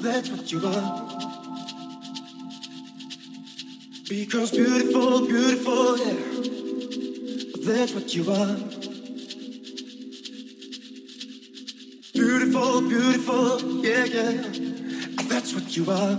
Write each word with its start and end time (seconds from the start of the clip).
that's 0.00 0.30
what 0.30 0.50
you 0.50 0.60
are. 0.66 1.08
Because 4.08 4.50
beautiful, 4.50 5.26
beautiful, 5.26 5.98
yeah, 5.98 6.14
that's 7.64 7.94
what 7.94 8.14
you 8.14 8.30
are. 8.30 8.56
Beautiful, 12.12 12.80
beautiful, 12.80 13.84
yeah, 13.84 14.04
yeah, 14.04 14.32
that's 15.28 15.54
what 15.54 15.76
you 15.76 15.90
are. 15.90 16.16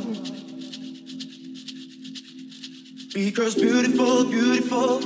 Because 3.14 3.56
beautiful, 3.56 4.26
beautiful. 4.26 5.00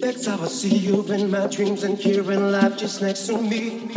That's 0.00 0.26
how 0.26 0.42
I 0.42 0.48
see 0.48 0.76
you 0.76 1.04
in 1.12 1.30
my 1.30 1.46
dreams 1.46 1.84
and 1.84 1.96
here 1.96 2.28
in 2.32 2.50
life 2.50 2.76
just 2.76 3.00
next 3.00 3.26
to 3.28 3.40
me. 3.40 3.88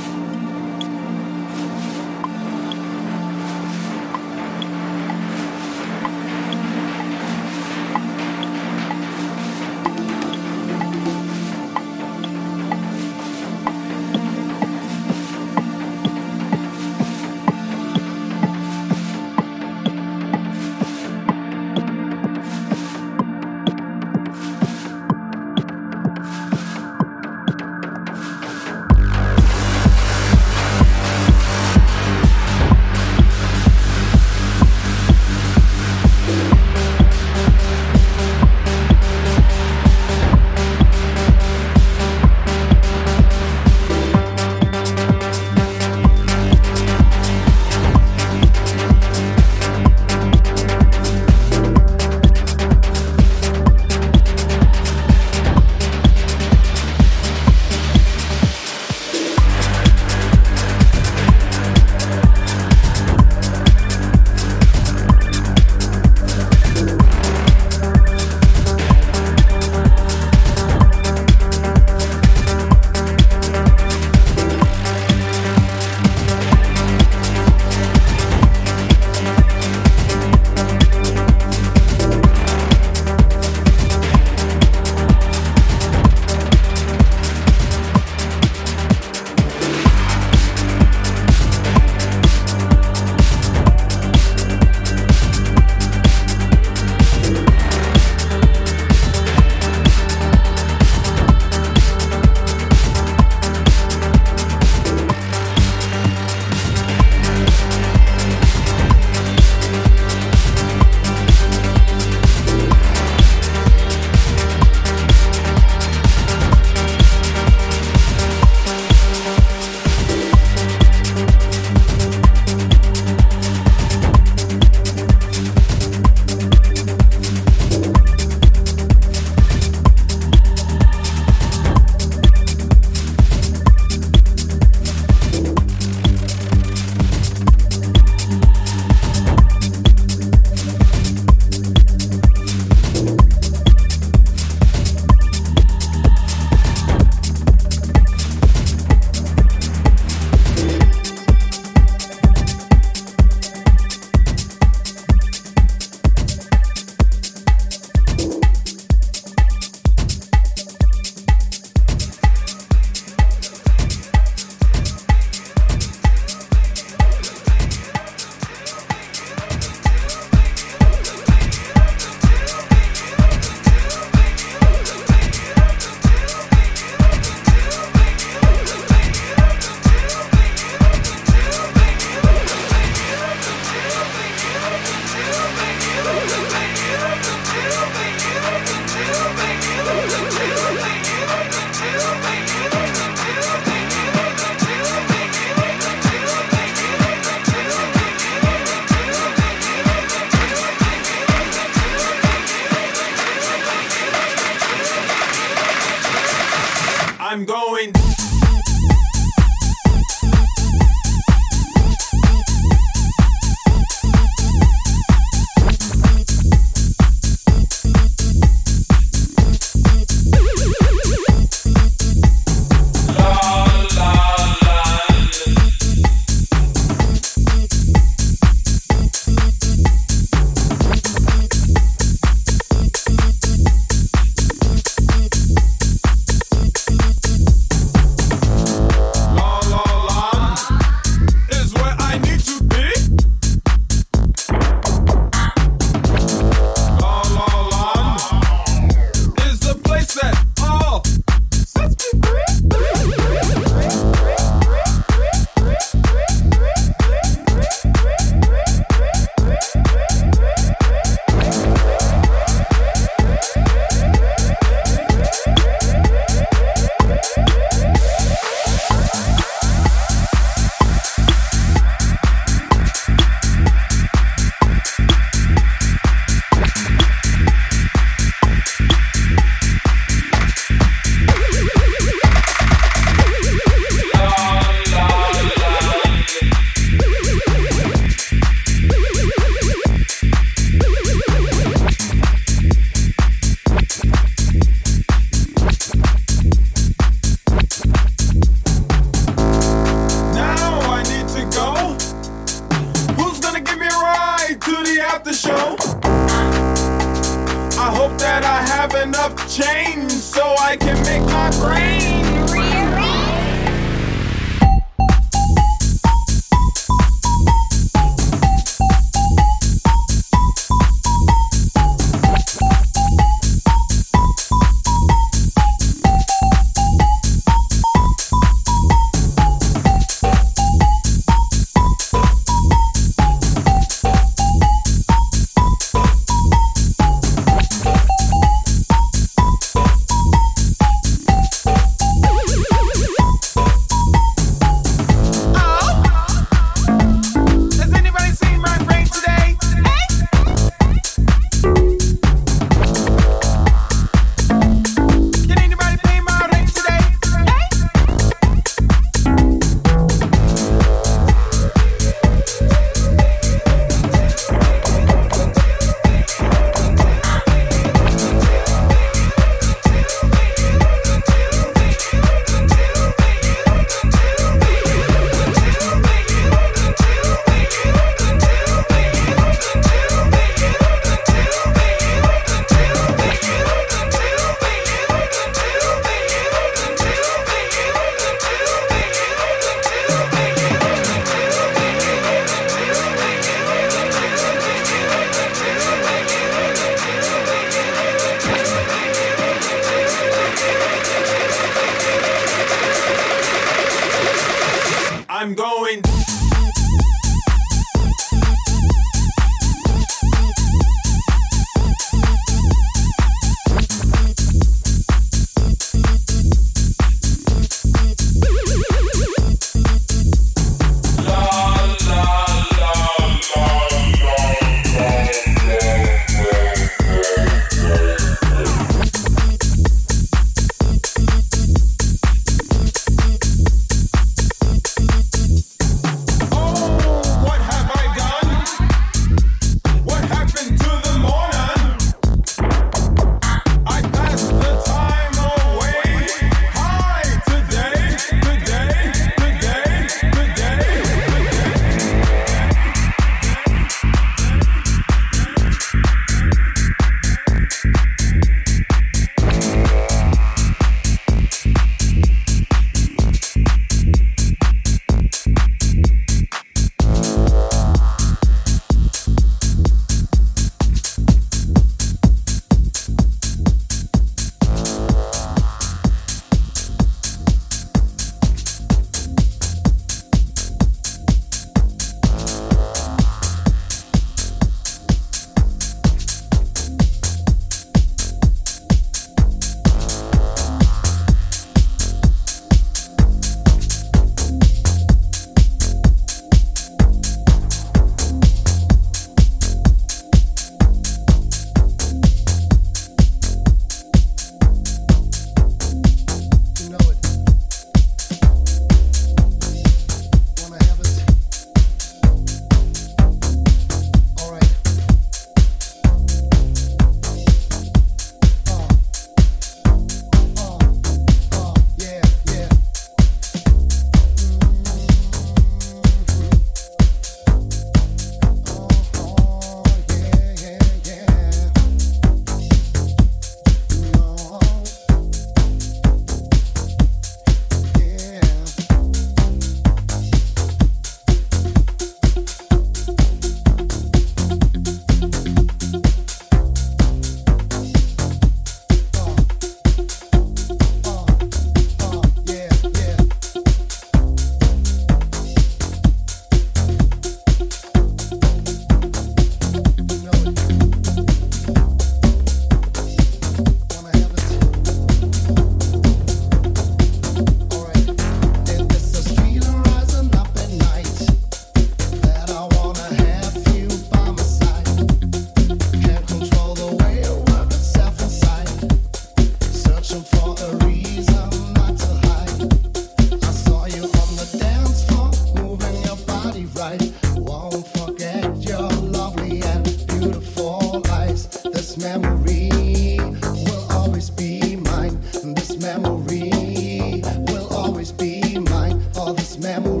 Right. 599.63 600.00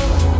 Oh. 0.00 0.37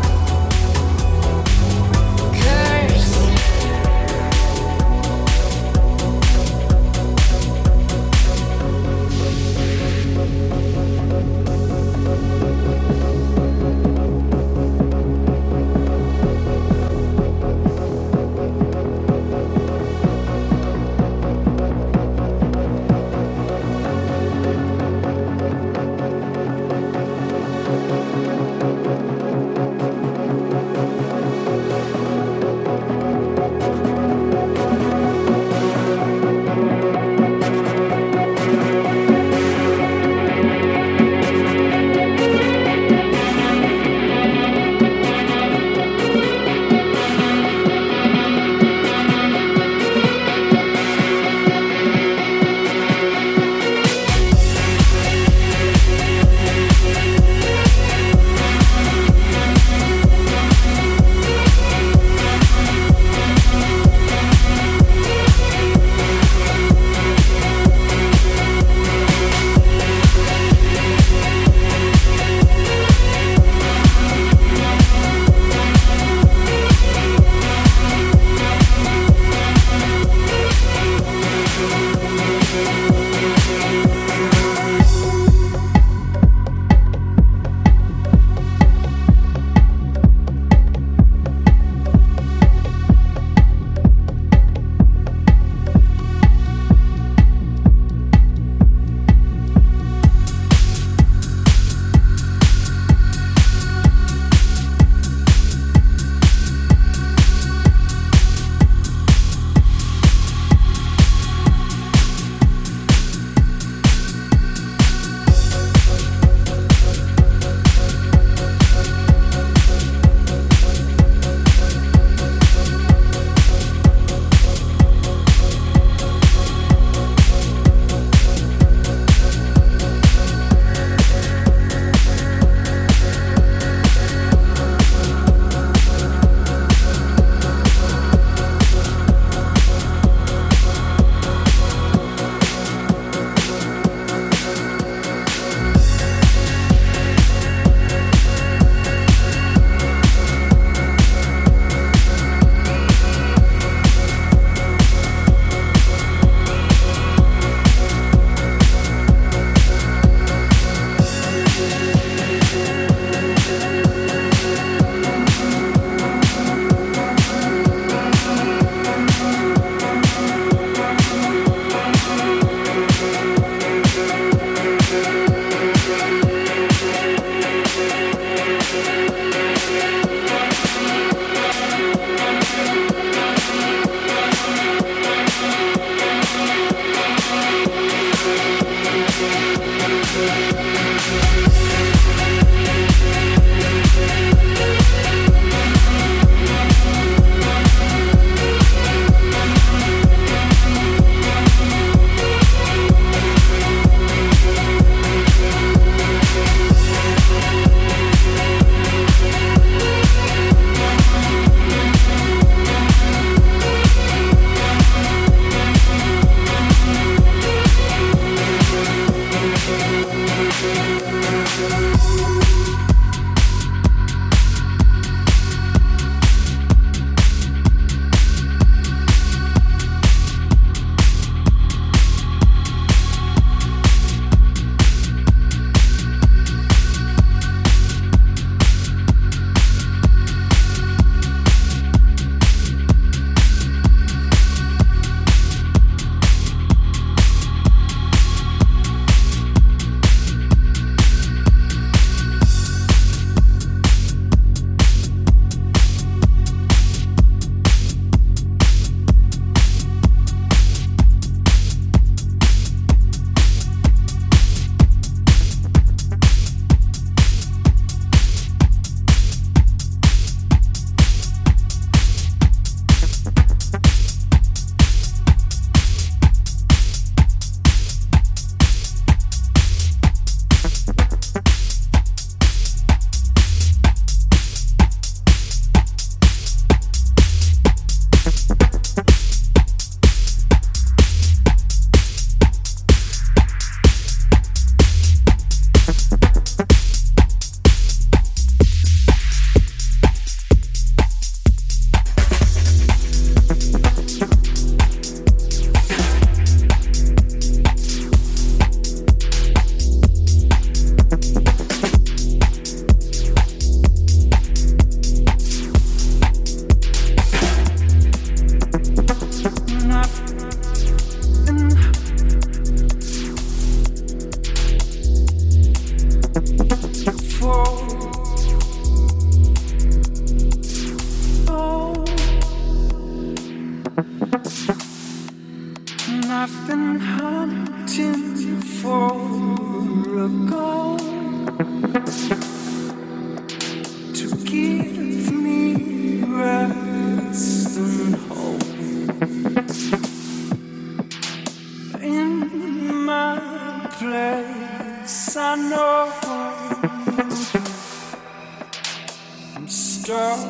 stuck 360.09 360.40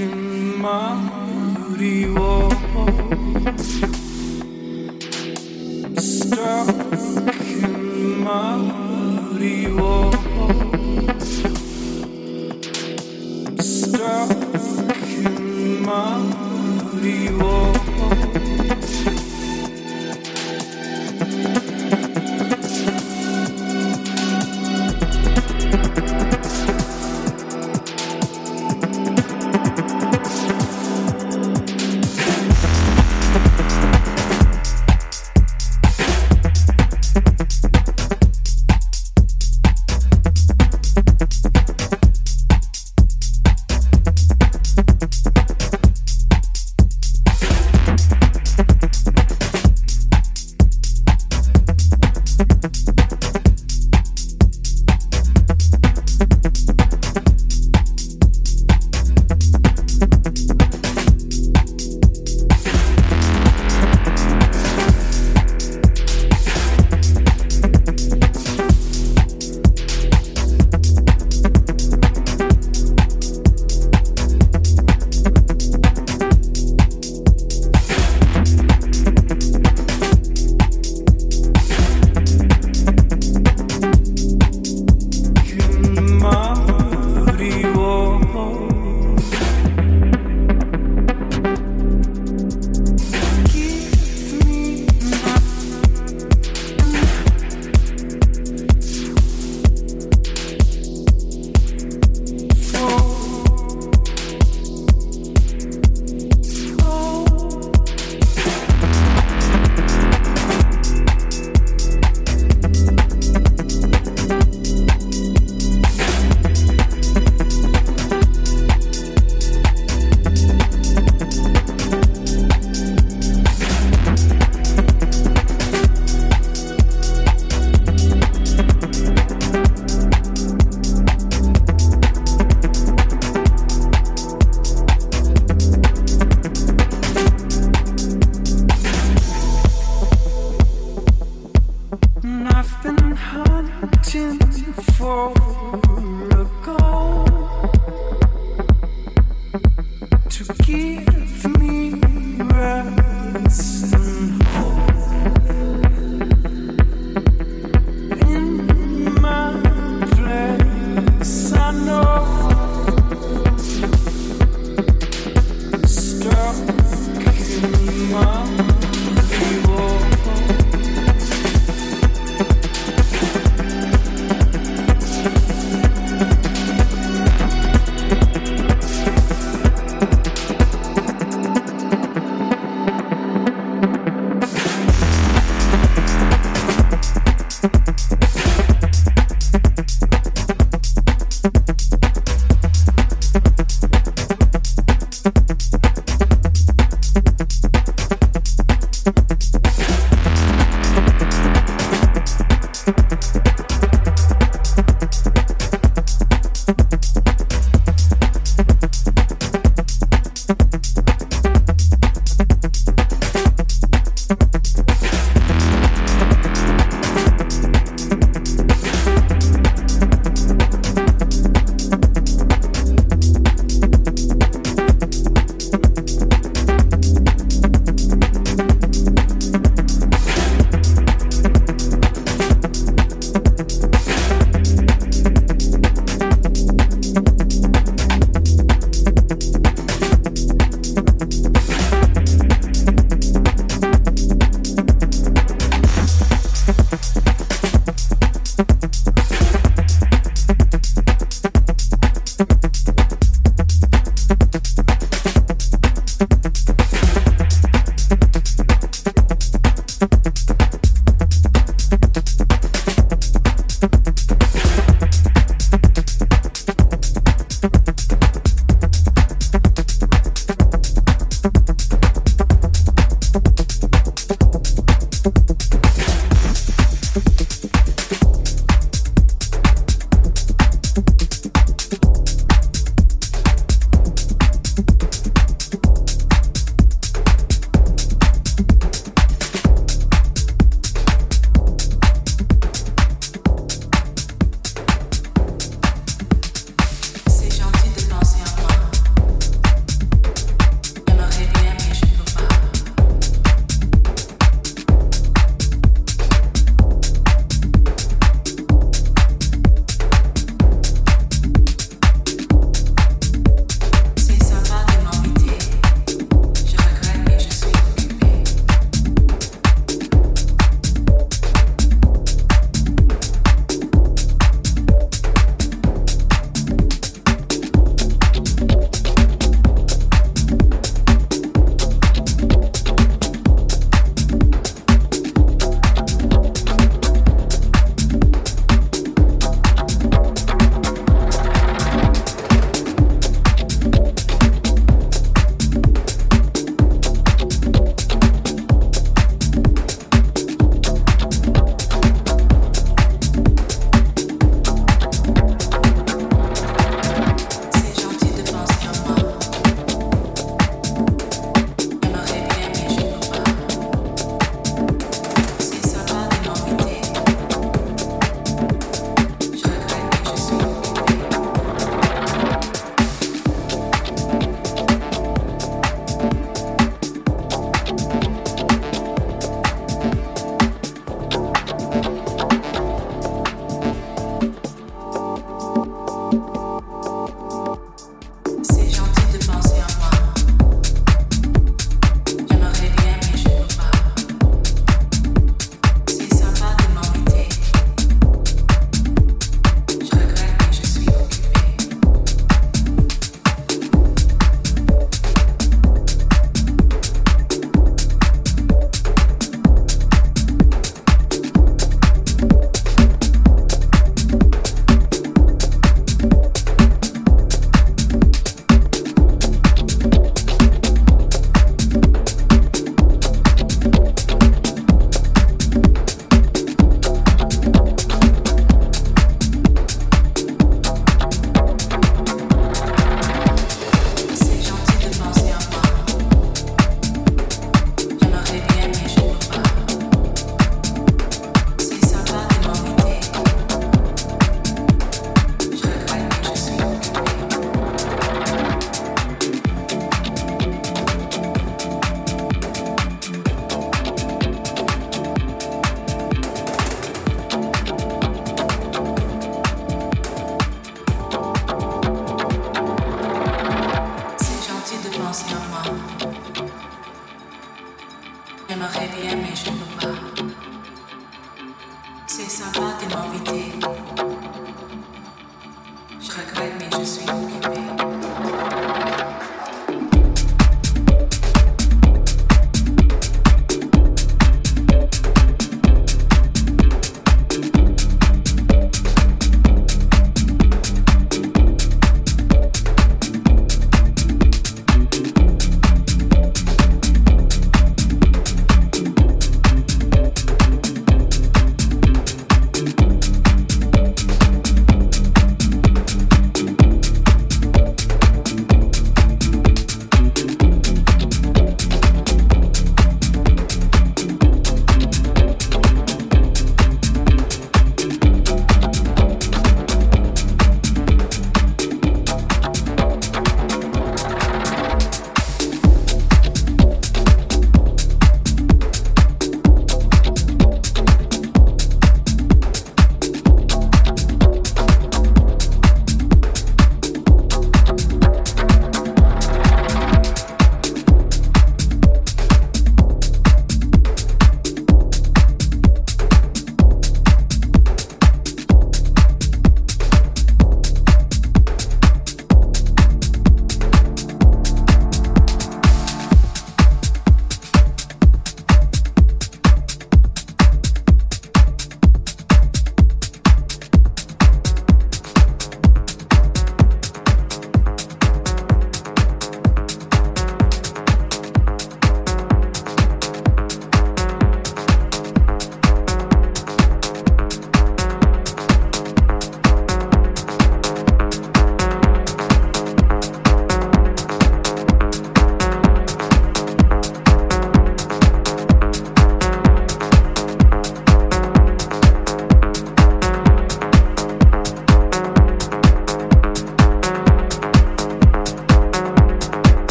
in 0.00 0.58
my 0.60 0.96
moody. 0.96 2.06
Stuck 6.00 6.68
in 7.62 8.24
my 8.24 8.56
moody. 8.56 10.13